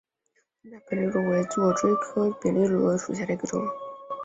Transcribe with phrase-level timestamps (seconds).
[0.63, 3.61] 金字塔扁粒螺为左锥螺科扁粒螺属下的一个种。